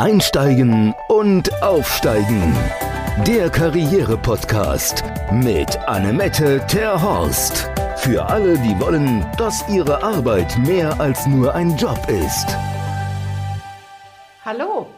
[0.00, 2.54] Einsteigen und Aufsteigen.
[3.26, 7.68] Der Karriere-Podcast mit Annemette Terhorst.
[7.98, 12.46] Für alle, die wollen, dass ihre Arbeit mehr als nur ein Job ist.
[14.42, 14.88] Hallo,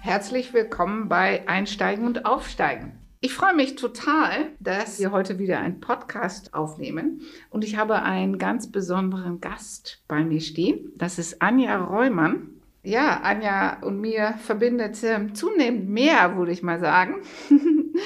[0.00, 2.98] herzlich willkommen bei Einsteigen und Aufsteigen.
[3.20, 7.20] Ich freue mich total, dass wir heute wieder einen Podcast aufnehmen
[7.50, 10.92] und ich habe einen ganz besonderen Gast bei mir stehen.
[10.96, 12.55] Das ist Anja Reumann.
[12.86, 17.16] Ja, Anja und mir verbindet äh, zunehmend mehr, würde ich mal sagen.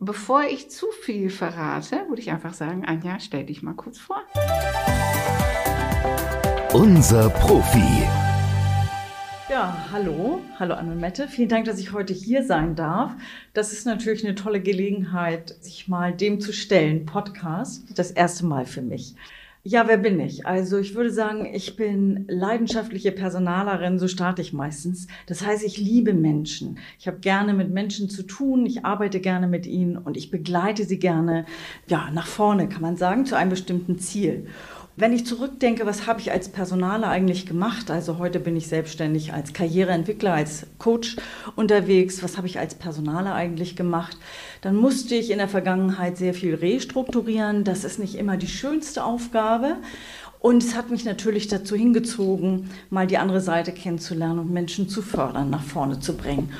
[0.00, 4.22] Bevor ich zu viel verrate, würde ich einfach sagen, Anja, stell dich mal kurz vor.
[6.74, 8.06] Unser Profi.
[9.48, 11.26] Ja, hallo, hallo Annemette.
[11.26, 13.14] Vielen Dank, dass ich heute hier sein darf.
[13.54, 17.06] Das ist natürlich eine tolle Gelegenheit, sich mal dem zu stellen.
[17.06, 19.14] Podcast, das erste Mal für mich.
[19.64, 20.44] Ja, wer bin ich?
[20.44, 25.06] Also ich würde sagen, ich bin leidenschaftliche Personalerin, so starte ich meistens.
[25.26, 26.80] Das heißt, ich liebe Menschen.
[26.98, 30.84] Ich habe gerne mit Menschen zu tun, ich arbeite gerne mit ihnen und ich begleite
[30.84, 31.46] sie gerne,
[31.86, 34.48] ja, nach vorne, kann man sagen, zu einem bestimmten Ziel.
[34.94, 37.90] Wenn ich zurückdenke, was habe ich als Personaler eigentlich gemacht?
[37.90, 41.16] Also heute bin ich selbstständig als Karriereentwickler, als Coach
[41.56, 42.22] unterwegs.
[42.22, 44.18] Was habe ich als Personaler eigentlich gemacht?
[44.60, 47.64] Dann musste ich in der Vergangenheit sehr viel restrukturieren.
[47.64, 49.76] Das ist nicht immer die schönste Aufgabe.
[50.40, 55.00] Und es hat mich natürlich dazu hingezogen, mal die andere Seite kennenzulernen und Menschen zu
[55.00, 56.50] fördern, nach vorne zu bringen.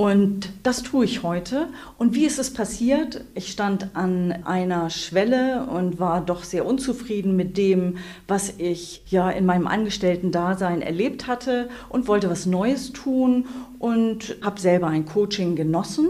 [0.00, 1.68] Und das tue ich heute.
[1.98, 3.22] Und wie ist es passiert?
[3.34, 9.28] Ich stand an einer Schwelle und war doch sehr unzufrieden mit dem, was ich ja
[9.28, 13.44] in meinem Angestellten-Dasein erlebt hatte und wollte was Neues tun
[13.78, 16.08] und habe selber ein Coaching genossen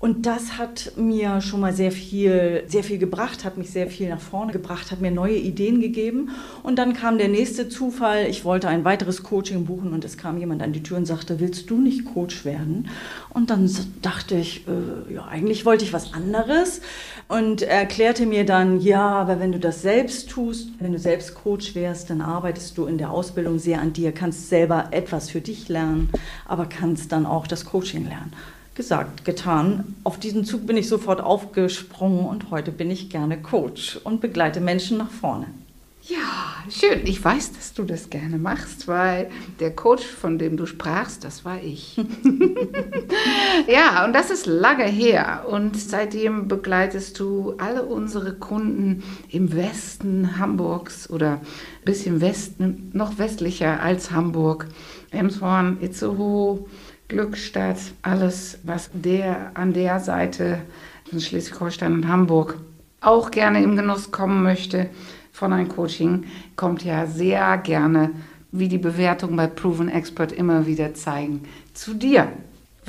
[0.00, 4.08] und das hat mir schon mal sehr viel, sehr viel gebracht, hat mich sehr viel
[4.08, 6.30] nach vorne gebracht, hat mir neue Ideen gegeben.
[6.62, 8.24] Und dann kam der nächste Zufall.
[8.26, 11.38] Ich wollte ein weiteres Coaching buchen und es kam jemand an die Tür und sagte,
[11.38, 12.88] willst du nicht Coach werden?
[13.28, 16.80] Und dann dachte ich, äh, ja, eigentlich wollte ich was anderes
[17.28, 21.74] und erklärte mir dann, ja, aber wenn du das selbst tust, wenn du selbst Coach
[21.74, 25.68] wärst, dann arbeitest du in der Ausbildung sehr an dir, kannst selber etwas für dich
[25.68, 26.08] lernen,
[26.48, 28.32] aber kannst dann auch das Coaching lernen
[28.80, 29.94] gesagt, getan.
[30.04, 34.58] Auf diesen Zug bin ich sofort aufgesprungen und heute bin ich gerne Coach und begleite
[34.58, 35.48] Menschen nach vorne.
[36.04, 37.02] Ja, schön.
[37.04, 39.28] Ich weiß, dass du das gerne machst, weil
[39.60, 41.98] der Coach, von dem du sprachst, das war ich.
[43.68, 45.44] ja, und das ist lange her.
[45.50, 53.18] Und seitdem begleitest du alle unsere Kunden im Westen Hamburgs oder ein bisschen Westen, noch
[53.18, 54.68] westlicher als Hamburg,
[55.10, 56.64] Emshorn, Itzehoe,
[57.10, 60.60] Glückstadt, alles, was der an der Seite
[61.08, 62.56] von Schleswig-Holstein und Hamburg
[63.00, 64.88] auch gerne im Genuss kommen möchte
[65.32, 68.12] von einem Coaching, kommt ja sehr gerne,
[68.52, 71.42] wie die Bewertungen bei Proven Expert immer wieder zeigen,
[71.74, 72.28] zu dir.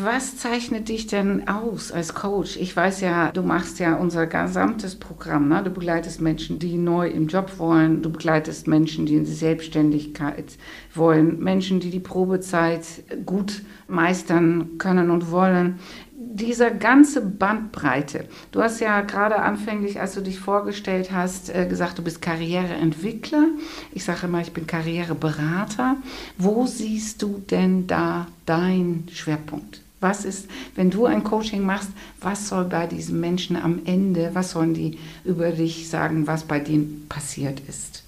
[0.03, 2.57] Was zeichnet dich denn aus als Coach?
[2.57, 5.47] Ich weiß ja, du machst ja unser gesamtes Programm.
[5.47, 5.61] Ne?
[5.63, 8.01] Du begleitest Menschen, die neu im Job wollen.
[8.01, 10.57] Du begleitest Menschen, die in die Selbstständigkeit
[10.95, 11.39] wollen.
[11.39, 12.85] Menschen, die die Probezeit
[13.27, 15.77] gut meistern können und wollen.
[16.15, 18.25] Diese ganze Bandbreite.
[18.51, 23.49] Du hast ja gerade anfänglich, als du dich vorgestellt hast, äh, gesagt, du bist Karriereentwickler.
[23.91, 25.97] Ich sage immer, ich bin Karriereberater.
[26.39, 29.81] Wo siehst du denn da deinen Schwerpunkt?
[30.01, 31.89] Was ist, wenn du ein Coaching machst,
[32.19, 36.59] was soll bei diesen Menschen am Ende, was sollen die über dich sagen, was bei
[36.59, 38.03] denen passiert ist?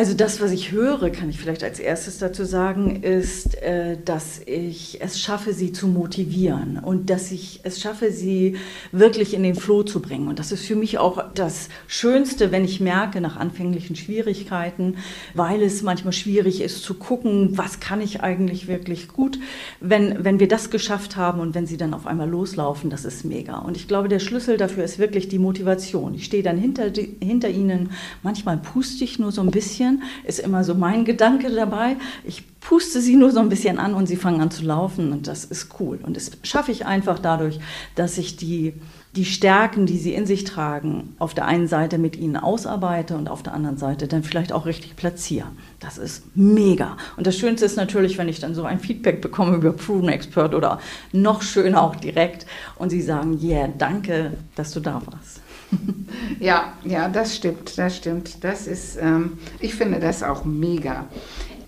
[0.00, 4.40] Also das, was ich höre, kann ich vielleicht als erstes dazu sagen, ist, äh, dass
[4.46, 8.56] ich es schaffe, sie zu motivieren und dass ich es schaffe, sie
[8.92, 10.28] wirklich in den Floh zu bringen.
[10.28, 14.96] Und das ist für mich auch das Schönste, wenn ich merke, nach anfänglichen Schwierigkeiten,
[15.34, 19.38] weil es manchmal schwierig ist zu gucken, was kann ich eigentlich wirklich gut.
[19.80, 23.26] Wenn, wenn wir das geschafft haben und wenn sie dann auf einmal loslaufen, das ist
[23.26, 23.58] mega.
[23.58, 26.14] Und ich glaube, der Schlüssel dafür ist wirklich die Motivation.
[26.14, 26.90] Ich stehe dann hinter,
[27.22, 27.90] hinter ihnen,
[28.22, 31.96] manchmal puste ich nur so ein bisschen bisschen, ist immer so mein Gedanke dabei.
[32.24, 35.26] Ich puste sie nur so ein bisschen an und sie fangen an zu laufen und
[35.26, 35.98] das ist cool.
[36.02, 37.58] Und das schaffe ich einfach dadurch,
[37.94, 38.74] dass ich die,
[39.16, 43.28] die Stärken, die sie in sich tragen, auf der einen Seite mit ihnen ausarbeite und
[43.28, 45.48] auf der anderen Seite dann vielleicht auch richtig platziere.
[45.80, 46.96] Das ist mega.
[47.16, 50.54] Und das Schönste ist natürlich, wenn ich dann so ein Feedback bekomme über Proven Expert
[50.54, 50.80] oder
[51.12, 55.40] noch schöner auch direkt und sie sagen, yeah, danke, dass du da warst.
[56.40, 58.42] ja, ja, das stimmt, das stimmt.
[58.44, 61.06] Das ist, ähm, ich finde das auch mega.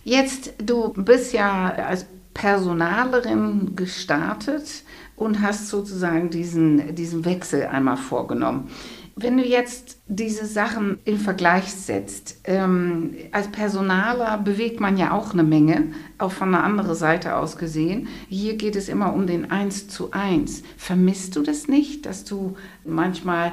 [0.04, 4.84] Jetzt, du bist ja als Personalerin gestartet
[5.16, 8.68] und hast sozusagen diesen, diesen Wechsel einmal vorgenommen.
[9.14, 15.34] Wenn du jetzt diese Sachen in Vergleich setzt, ähm, als Personaler bewegt man ja auch
[15.34, 18.08] eine Menge, auch von der anderen Seite aus gesehen.
[18.28, 20.62] Hier geht es immer um den Eins zu Eins.
[20.78, 22.56] Vermisst du das nicht, dass du
[22.86, 23.52] manchmal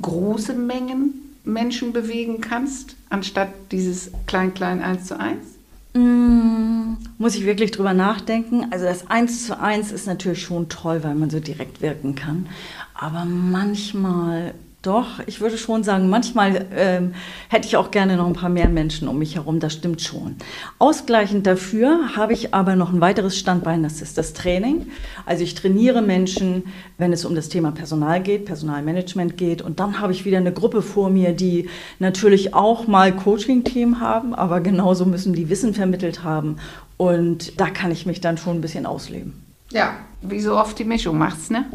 [0.00, 5.46] große Mengen Menschen bewegen kannst, anstatt dieses klein-klein Eins zu Eins?
[5.94, 8.66] Mm, muss ich wirklich drüber nachdenken.
[8.70, 12.46] Also das Eins zu Eins ist natürlich schon toll, weil man so direkt wirken kann.
[12.94, 14.54] Aber manchmal
[14.86, 17.14] doch, ich würde schon sagen, manchmal ähm,
[17.48, 20.36] hätte ich auch gerne noch ein paar mehr Menschen um mich herum, das stimmt schon.
[20.78, 24.86] Ausgleichend dafür habe ich aber noch ein weiteres Standbein, das ist das Training.
[25.24, 26.64] Also ich trainiere Menschen,
[26.98, 29.62] wenn es um das Thema Personal geht, Personalmanagement geht.
[29.62, 31.68] Und dann habe ich wieder eine Gruppe vor mir, die
[31.98, 36.56] natürlich auch mal Coaching-Themen haben, aber genauso müssen die Wissen vermittelt haben.
[36.96, 39.45] Und da kann ich mich dann schon ein bisschen ausleben.
[39.72, 41.66] Ja, wie so oft die Mischung macht's, ne?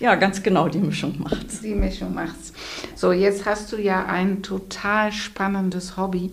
[0.00, 1.60] Ja, ganz genau, die Mischung macht's.
[1.60, 2.52] Die Mischung macht's.
[2.94, 6.32] So, jetzt hast du ja ein total spannendes Hobby.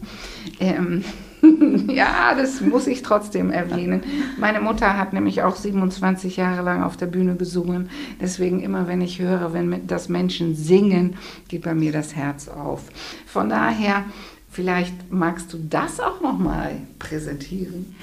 [0.60, 1.04] Ähm,
[1.88, 4.04] ja, das muss ich trotzdem erwähnen.
[4.38, 7.90] Meine Mutter hat nämlich auch 27 Jahre lang auf der Bühne gesungen.
[8.20, 11.16] Deswegen immer, wenn ich höre, wenn das Menschen singen,
[11.48, 12.82] geht bei mir das Herz auf.
[13.26, 14.04] Von daher,
[14.50, 17.96] vielleicht magst du das auch noch mal präsentieren.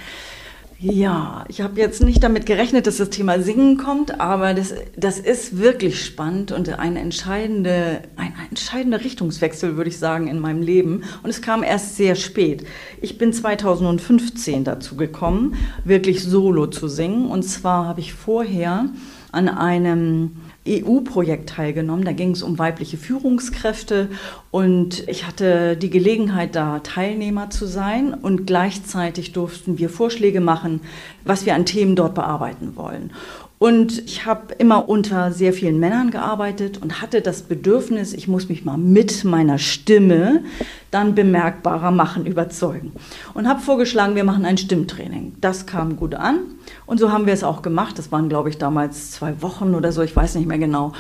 [0.79, 5.19] Ja, ich habe jetzt nicht damit gerechnet, dass das Thema Singen kommt, aber das, das
[5.19, 10.61] ist wirklich spannend und ein, entscheidende, ein, ein entscheidender Richtungswechsel, würde ich sagen, in meinem
[10.61, 11.05] Leben.
[11.23, 12.67] Und es kam erst sehr spät.
[13.01, 17.31] Ich bin 2015 dazu gekommen, wirklich solo zu singen.
[17.31, 18.91] Und zwar habe ich vorher
[19.33, 20.37] an einem
[20.67, 22.05] EU-Projekt teilgenommen.
[22.05, 24.09] Da ging es um weibliche Führungskräfte
[24.51, 30.81] und ich hatte die Gelegenheit, da Teilnehmer zu sein und gleichzeitig durften wir Vorschläge machen,
[31.25, 33.13] was wir an Themen dort bearbeiten wollen.
[33.59, 38.51] Und ich habe immer unter sehr vielen Männern gearbeitet und hatte das Bedürfnis, ich muss
[38.51, 40.45] mich mal mit meiner Stimme
[40.91, 42.93] dann bemerkbarer machen, überzeugen.
[43.33, 45.37] Und habe vorgeschlagen, wir machen ein Stimmtraining.
[45.41, 46.41] Das kam gut an
[46.85, 47.99] und so haben wir es auch gemacht.
[47.99, 50.93] Das waren, glaube ich, damals zwei Wochen oder so, ich weiß nicht mehr genau.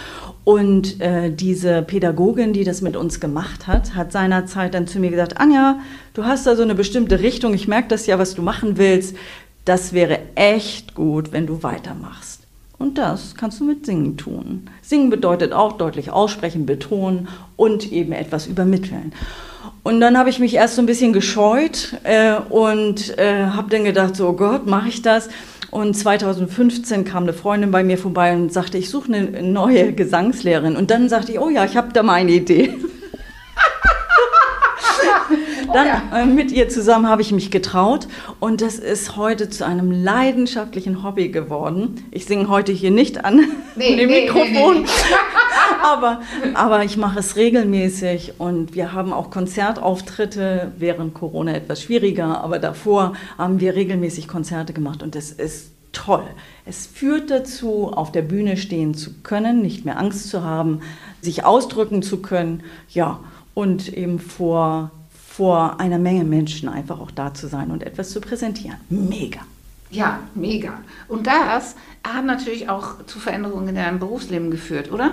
[0.44, 5.10] Und äh, diese Pädagogin, die das mit uns gemacht hat, hat seinerzeit dann zu mir
[5.10, 5.78] gesagt, Anja,
[6.14, 9.14] du hast da so eine bestimmte Richtung, ich merke das ja, was du machen willst.
[9.66, 12.45] Das wäre echt gut, wenn du weitermachst.
[12.78, 14.68] Und das kannst du mit Singen tun.
[14.82, 19.12] Singen bedeutet auch deutlich aussprechen, betonen und eben etwas übermitteln.
[19.82, 23.84] Und dann habe ich mich erst so ein bisschen gescheut äh, und äh, habe dann
[23.84, 25.28] gedacht, so oh Gott, mache ich das?
[25.70, 30.76] Und 2015 kam eine Freundin bei mir vorbei und sagte, ich suche eine neue Gesangslehrerin.
[30.76, 32.74] Und dann sagte ich, oh ja, ich habe da mal eine Idee.
[35.76, 36.22] Dann ja.
[36.22, 38.08] äh, mit ihr zusammen habe ich mich getraut
[38.40, 42.02] und das ist heute zu einem leidenschaftlichen Hobby geworden.
[42.10, 43.44] Ich singe heute hier nicht an
[43.76, 44.88] nee, dem nee, Mikrofon, nee,
[45.82, 46.22] aber,
[46.54, 52.58] aber ich mache es regelmäßig und wir haben auch Konzertauftritte, während Corona etwas schwieriger, aber
[52.58, 56.24] davor haben wir regelmäßig Konzerte gemacht und das ist toll.
[56.64, 60.80] Es führt dazu, auf der Bühne stehen zu können, nicht mehr Angst zu haben,
[61.20, 63.20] sich ausdrücken zu können, ja,
[63.52, 64.90] und eben vor
[65.36, 68.78] vor einer Menge Menschen einfach auch da zu sein und etwas zu präsentieren.
[68.88, 69.40] Mega.
[69.90, 70.80] Ja, mega.
[71.08, 75.12] Und das hat natürlich auch zu Veränderungen in deinem Berufsleben geführt, oder?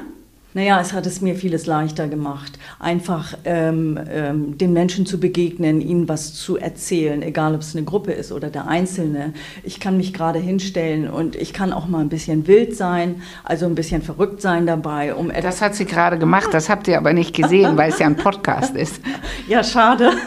[0.56, 5.82] Naja, es hat es mir vieles leichter gemacht, einfach ähm, ähm, den Menschen zu begegnen,
[5.82, 9.34] ihnen was zu erzählen, egal ob es eine Gruppe ist oder der Einzelne.
[9.64, 13.66] Ich kann mich gerade hinstellen und ich kann auch mal ein bisschen wild sein, also
[13.66, 15.16] ein bisschen verrückt sein dabei.
[15.16, 18.06] Um das hat sie gerade gemacht, das habt ihr aber nicht gesehen, weil es ja
[18.06, 19.02] ein Podcast ist.
[19.48, 20.12] Ja, schade.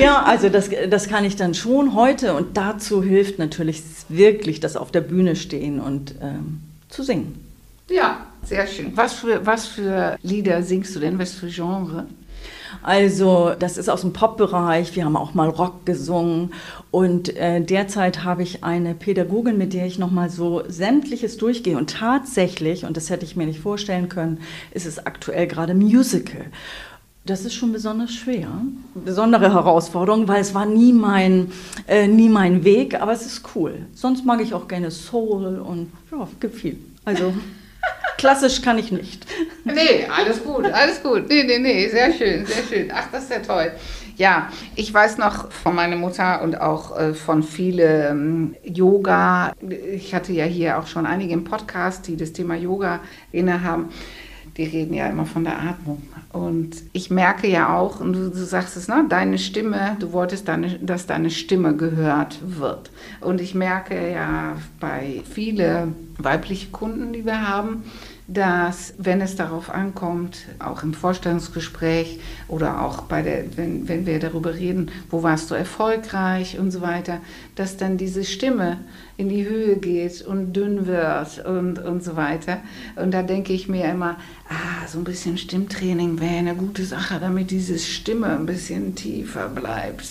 [0.00, 4.76] Ja, also das, das kann ich dann schon heute und dazu hilft natürlich wirklich das
[4.76, 7.44] auf der Bühne stehen und ähm, zu singen.
[7.90, 8.96] Ja, sehr schön.
[8.96, 11.18] Was für, was für Lieder singst du denn?
[11.18, 12.06] Was für Genre?
[12.82, 14.94] Also das ist aus dem Pop-Bereich.
[14.94, 16.52] Wir haben auch mal Rock gesungen.
[16.90, 21.76] Und äh, derzeit habe ich eine Pädagogin, mit der ich nochmal so sämtliches durchgehe.
[21.76, 24.40] Und tatsächlich, und das hätte ich mir nicht vorstellen können,
[24.72, 26.46] ist es aktuell gerade Musical.
[27.26, 28.48] Das ist schon besonders schwer,
[28.94, 31.52] besondere Herausforderung, weil es war nie mein,
[31.86, 33.86] äh, nie mein Weg, aber es ist cool.
[33.92, 36.78] Sonst mag ich auch gerne Soul und ja, gibt viel.
[37.04, 37.34] Also
[38.18, 39.26] Klassisch kann ich nicht.
[39.64, 41.28] Nee, alles gut, alles gut.
[41.28, 42.92] Nee, nee, nee, sehr schön, sehr schön.
[42.92, 43.72] Ach, das ist ja toll.
[44.16, 49.52] Ja, ich weiß noch von meiner Mutter und auch äh, von vielen ähm, Yoga.
[49.92, 52.98] Ich hatte ja hier auch schon einige im Podcast, die das Thema Yoga
[53.30, 53.90] inne haben.
[54.58, 56.02] Die reden ja immer von der Atmung.
[56.32, 60.48] Und ich merke ja auch, und du, du sagst es, ne, deine Stimme, du wolltest,
[60.48, 62.90] deine, dass deine Stimme gehört wird.
[63.20, 67.84] Und ich merke ja bei vielen weiblichen Kunden, die wir haben,
[68.28, 74.18] dass wenn es darauf ankommt, auch im Vorstellungsgespräch oder auch bei der, wenn, wenn wir
[74.18, 77.20] darüber reden, wo warst du erfolgreich und so weiter,
[77.54, 78.78] dass dann diese Stimme
[79.18, 82.58] in die Höhe geht und dünn wird und, und so weiter.
[82.94, 84.16] Und da denke ich mir immer,
[84.48, 89.48] ah, so ein bisschen Stimmtraining wäre eine gute Sache, damit diese Stimme ein bisschen tiefer
[89.48, 90.06] bleibt.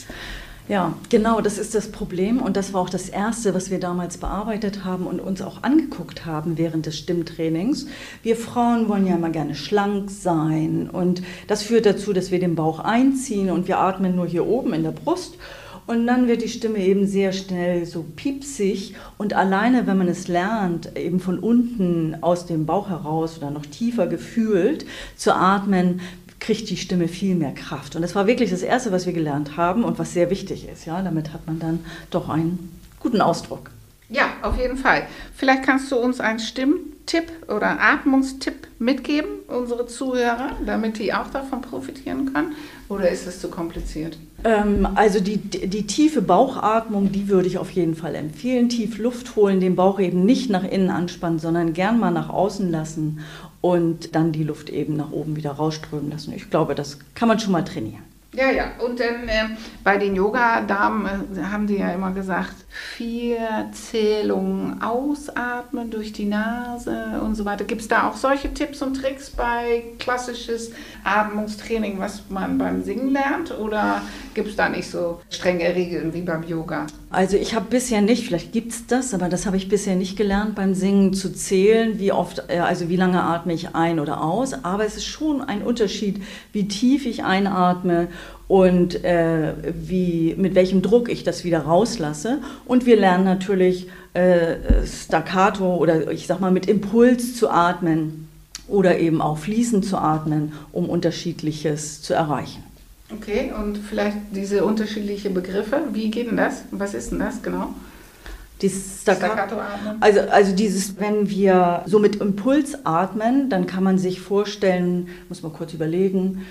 [0.67, 4.17] Ja, genau, das ist das Problem und das war auch das Erste, was wir damals
[4.17, 7.87] bearbeitet haben und uns auch angeguckt haben während des Stimmtrainings.
[8.21, 12.55] Wir Frauen wollen ja immer gerne schlank sein und das führt dazu, dass wir den
[12.55, 15.35] Bauch einziehen und wir atmen nur hier oben in der Brust
[15.87, 20.27] und dann wird die Stimme eben sehr schnell so piepsig und alleine, wenn man es
[20.27, 26.01] lernt, eben von unten aus dem Bauch heraus oder noch tiefer gefühlt zu atmen,
[26.39, 27.95] kriegt die Stimme viel mehr Kraft.
[27.95, 30.85] Und das war wirklich das Erste, was wir gelernt haben und was sehr wichtig ist.
[30.85, 31.79] Ja, damit hat man dann
[32.11, 33.71] doch einen guten Ausdruck.
[34.09, 35.07] Ja, auf jeden Fall.
[35.35, 41.61] Vielleicht kannst du uns einen Stimmtipp oder Atmungstipp mitgeben, unsere Zuhörer, damit die auch davon
[41.61, 42.55] profitieren können?
[42.89, 44.17] Oder ist es zu kompliziert?
[44.43, 48.69] Ähm, also die, die tiefe Bauchatmung, die würde ich auf jeden Fall empfehlen.
[48.69, 52.69] Tief Luft holen, den Bauch eben nicht nach innen anspannen, sondern gern mal nach außen
[52.69, 53.19] lassen
[53.61, 56.33] und dann die Luft eben nach oben wieder rausströmen lassen.
[56.33, 58.06] Ich glaube, das kann man schon mal trainieren.
[58.33, 58.71] Ja, ja.
[58.85, 65.89] Und dann äh, bei den Yoga-Damen äh, haben die ja immer gesagt, vier Zählungen ausatmen
[65.89, 67.63] durch die Nase und so weiter.
[67.63, 70.71] Gibt es da auch solche Tipps und Tricks bei klassisches
[71.03, 73.57] Atmungstraining, was man beim Singen lernt?
[73.57, 74.01] Oder
[74.33, 76.85] gibt es da nicht so strenge Regeln wie beim Yoga?
[77.09, 80.17] Also ich habe bisher nicht, vielleicht gibt es das, aber das habe ich bisher nicht
[80.17, 84.21] gelernt beim Singen zu zählen, wie oft, äh, also wie lange atme ich ein oder
[84.21, 84.53] aus.
[84.65, 88.09] Aber es ist schon ein Unterschied, wie tief ich einatme
[88.47, 92.39] und äh, wie, mit welchem Druck ich das wieder rauslasse.
[92.65, 94.55] Und wir lernen natürlich äh,
[94.85, 98.27] staccato oder ich sag mal mit Impuls zu atmen
[98.67, 102.63] oder eben auch fließend zu atmen, um unterschiedliches zu erreichen.
[103.13, 106.63] Okay, und vielleicht diese unterschiedlichen Begriffe, wie geht denn das?
[106.71, 107.73] Was ist denn das genau?
[108.61, 109.97] Dieses Staccato, atmen.
[110.01, 115.43] Also, also dieses, wenn wir so mit Impuls atmen, dann kann man sich vorstellen, muss
[115.43, 116.45] man kurz überlegen,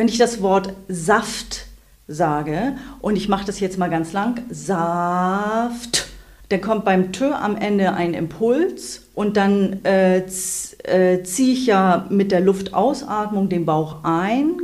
[0.00, 1.66] wenn ich das Wort Saft
[2.08, 6.08] sage und ich mache das jetzt mal ganz lang, Saft,
[6.48, 12.06] dann kommt beim Tö am Ende ein Impuls und dann äh, äh, ziehe ich ja
[12.08, 14.60] mit der Luftausatmung den Bauch ein,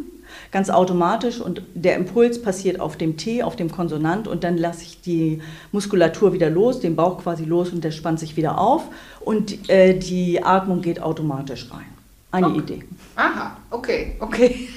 [0.53, 4.85] ganz automatisch und der Impuls passiert auf dem T, auf dem Konsonant und dann lasse
[4.85, 8.85] ich die Muskulatur wieder los, den Bauch quasi los und der spannt sich wieder auf
[9.21, 11.85] und äh, die Atmung geht automatisch rein.
[12.31, 12.59] Eine okay.
[12.59, 12.83] Idee.
[13.17, 14.69] Aha, okay, okay.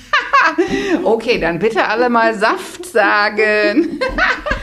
[1.04, 4.00] okay, dann bitte alle mal Saft sagen.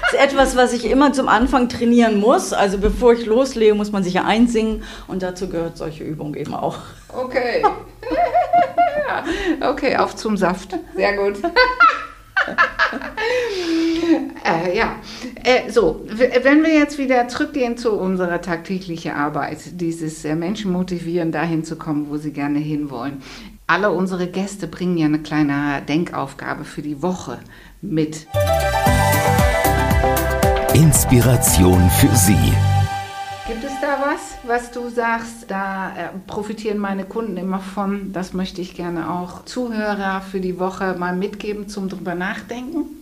[0.02, 2.52] das ist etwas, was ich immer zum Anfang trainieren muss.
[2.52, 6.54] Also bevor ich loslege, muss man sich ja einsingen und dazu gehört solche Übung eben
[6.54, 6.78] auch.
[7.12, 7.62] Okay.
[9.68, 10.76] okay, auf zum Saft.
[10.94, 11.36] Sehr gut.
[14.44, 14.96] äh, ja,
[15.42, 21.32] äh, so, wenn wir jetzt wieder zurückgehen zu unserer tagtäglichen Arbeit, dieses äh, Menschen motivieren,
[21.32, 23.22] dahin zu kommen, wo sie gerne hinwollen.
[23.68, 27.40] Alle unsere Gäste bringen ja eine kleine Denkaufgabe für die Woche
[27.80, 28.28] mit.
[30.73, 32.52] Inspiration für Sie.
[33.49, 38.12] Gibt es da was, was du sagst, da äh, profitieren meine Kunden immer von?
[38.12, 42.95] Das möchte ich gerne auch Zuhörer für die Woche mal mitgeben zum drüber nachdenken.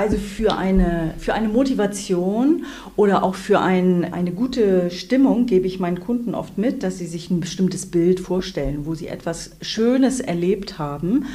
[0.00, 2.64] Also für eine, für eine Motivation
[2.96, 7.06] oder auch für ein, eine gute Stimmung gebe ich meinen Kunden oft mit, dass sie
[7.06, 11.26] sich ein bestimmtes Bild vorstellen, wo sie etwas Schönes erlebt haben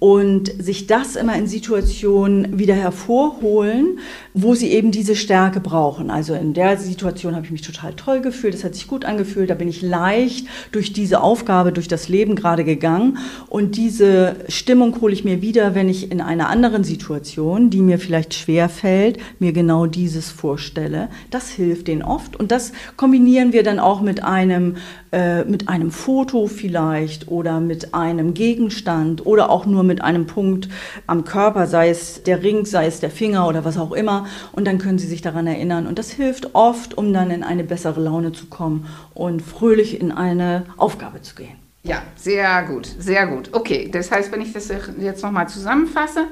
[0.00, 4.00] und sich das immer in Situationen wieder hervorholen,
[4.34, 6.10] wo sie eben diese Stärke brauchen.
[6.10, 9.48] Also in der Situation habe ich mich total toll gefühlt, es hat sich gut angefühlt,
[9.48, 13.16] da bin ich leicht durch diese Aufgabe, durch das Leben gerade gegangen
[13.48, 17.98] und diese Stimmung hole ich mir wieder, wenn ich in einer anderen Situation, die mir
[17.98, 21.08] vielleicht schwer fällt, mir genau dieses vorstelle.
[21.30, 24.76] Das hilft denen oft und das kombinieren wir dann auch mit einem,
[25.12, 30.68] äh, mit einem Foto vielleicht oder mit einem Gegenstand oder auch nur mit einem Punkt
[31.06, 34.66] am Körper, sei es der Ring, sei es der Finger oder was auch immer und
[34.66, 38.00] dann können sie sich daran erinnern und das hilft oft, um dann in eine bessere
[38.00, 41.69] Laune zu kommen und fröhlich in eine Aufgabe zu gehen.
[41.82, 43.50] Ja, sehr gut, sehr gut.
[43.52, 46.26] Okay, das heißt, wenn ich das jetzt nochmal zusammenfasse,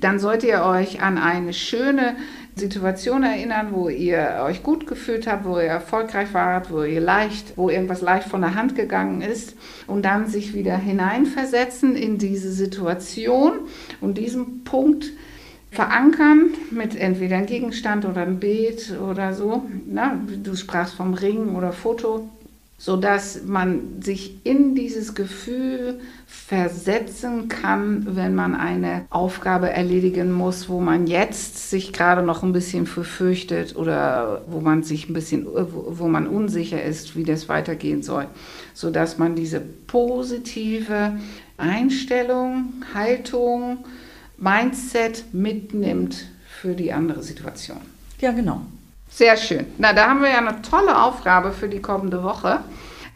[0.00, 2.14] dann solltet ihr euch an eine schöne
[2.54, 7.56] Situation erinnern, wo ihr euch gut gefühlt habt, wo ihr erfolgreich wart, wo ihr leicht,
[7.56, 9.56] wo irgendwas leicht von der Hand gegangen ist
[9.86, 13.52] und dann sich wieder hineinversetzen in diese Situation
[14.02, 15.06] und diesen Punkt
[15.70, 19.64] verankern mit entweder einem Gegenstand oder einem Bild oder so.
[19.86, 22.28] Na, du sprachst vom Ring oder Foto
[22.82, 30.80] sodass man sich in dieses Gefühl versetzen kann, wenn man eine Aufgabe erledigen muss, wo
[30.80, 36.08] man jetzt sich gerade noch ein bisschen fürchtet oder wo man sich ein bisschen, wo
[36.08, 38.26] man unsicher ist, wie das weitergehen soll,
[38.74, 41.12] sodass man diese positive
[41.58, 43.84] Einstellung, Haltung,
[44.38, 46.26] Mindset mitnimmt
[46.60, 47.78] für die andere Situation.
[48.20, 48.62] Ja, genau.
[49.14, 49.66] Sehr schön.
[49.76, 52.60] Na, da haben wir ja eine tolle Aufgabe für die kommende Woche.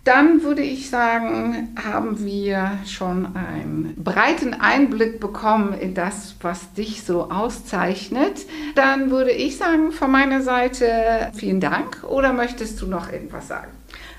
[0.07, 7.03] Dann würde ich sagen, haben wir schon einen breiten Einblick bekommen in das, was dich
[7.03, 8.47] so auszeichnet.
[8.77, 12.05] Dann würde ich sagen, von meiner Seite vielen Dank.
[12.05, 13.73] Oder möchtest du noch irgendwas sagen?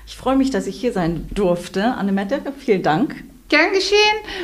[0.06, 1.94] Ich freue mich, dass ich hier sein durfte.
[1.94, 3.24] Annemette, vielen Dank.
[3.48, 3.98] Gern geschehen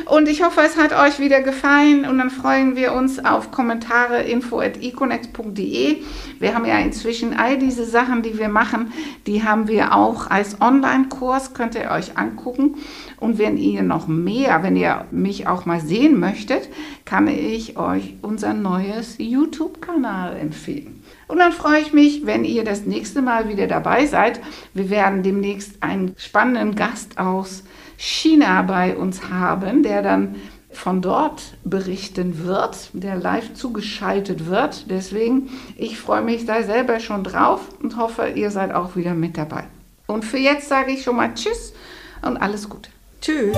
[0.05, 4.23] und ich hoffe, es hat euch wieder gefallen und dann freuen wir uns auf Kommentare
[4.23, 5.97] info@econex.de.
[6.39, 8.91] Wir haben ja inzwischen all diese Sachen, die wir machen,
[9.27, 12.77] die haben wir auch als Online-Kurs, könnt ihr euch angucken.
[13.19, 16.67] Und wenn ihr noch mehr, wenn ihr mich auch mal sehen möchtet,
[17.05, 21.03] kann ich euch unser neues YouTube-Kanal empfehlen.
[21.27, 24.41] Und dann freue ich mich, wenn ihr das nächste Mal wieder dabei seid.
[24.73, 27.63] Wir werden demnächst einen spannenden Gast aus
[27.97, 30.35] China bei uns haben, der dann
[30.71, 34.89] von dort berichten wird, der live zugeschaltet wird.
[34.89, 39.37] Deswegen, ich freue mich da selber schon drauf und hoffe, ihr seid auch wieder mit
[39.37, 39.63] dabei.
[40.07, 41.73] Und für jetzt sage ich schon mal Tschüss
[42.21, 42.89] und alles Gute.
[43.21, 43.57] Tschüss.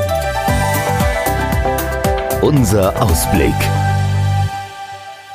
[2.41, 3.55] Unser Ausblick.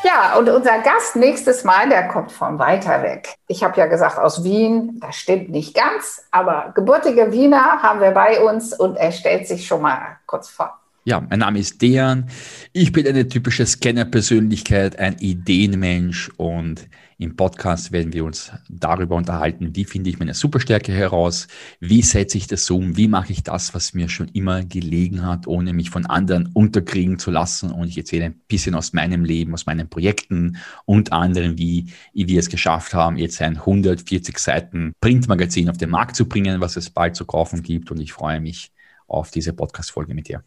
[0.04, 3.37] Ja, und unser Gast nächstes Mal, der kommt von weiter weg.
[3.47, 8.11] Ich habe ja gesagt aus Wien, das stimmt nicht ganz, aber gebürtige Wiener haben wir
[8.11, 10.81] bei uns und er stellt sich schon mal kurz vor.
[11.04, 12.28] Ja, mein Name ist Dejan.
[12.73, 19.75] Ich bin eine typische Scanner-Persönlichkeit, ein Ideenmensch und im Podcast werden wir uns darüber unterhalten,
[19.75, 21.49] wie finde ich meine Superstärke heraus,
[21.80, 25.49] wie setze ich das um, wie mache ich das, was mir schon immer gelegen hat,
[25.49, 27.73] ohne mich von anderen unterkriegen zu lassen.
[27.73, 32.38] Und ich erzähle ein bisschen aus meinem Leben, aus meinen Projekten und anderen, wie wir
[32.38, 36.90] es geschafft haben, jetzt ein 140 Seiten Printmagazin auf den Markt zu bringen, was es
[36.90, 37.90] bald zu kaufen gibt.
[37.90, 38.70] Und ich freue mich
[39.09, 40.44] auf diese Podcast-Folge mit dir.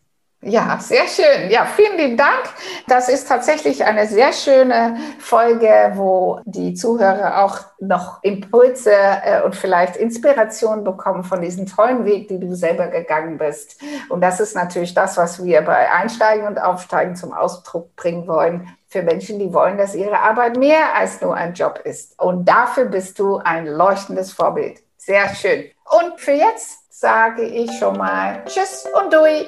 [0.48, 1.50] Ja, sehr schön.
[1.50, 2.44] Ja, vielen lieben Dank.
[2.88, 9.56] Das ist tatsächlich eine sehr schöne Folge, wo die Zuhörer auch noch Impulse äh, und
[9.56, 13.82] vielleicht Inspiration bekommen von diesem tollen Weg, die du selber gegangen bist.
[14.10, 18.70] Und das ist natürlich das, was wir bei Einsteigen und Aufsteigen zum Ausdruck bringen wollen.
[18.88, 22.20] Für Menschen, die wollen, dass ihre Arbeit mehr als nur ein Job ist.
[22.20, 24.84] Und dafür bist du ein leuchtendes Vorbild.
[24.98, 25.66] Sehr schön.
[25.86, 29.48] Und für jetzt sage ich schon mal Tschüss und Dui.